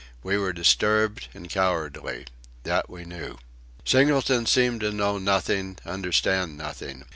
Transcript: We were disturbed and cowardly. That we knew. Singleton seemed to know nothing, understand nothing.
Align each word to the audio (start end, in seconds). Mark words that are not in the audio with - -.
We 0.23 0.35
were 0.35 0.51
disturbed 0.51 1.27
and 1.31 1.47
cowardly. 1.47 2.25
That 2.63 2.89
we 2.89 3.05
knew. 3.05 3.37
Singleton 3.85 4.47
seemed 4.47 4.79
to 4.81 4.91
know 4.91 5.19
nothing, 5.19 5.77
understand 5.85 6.57
nothing. 6.57 7.03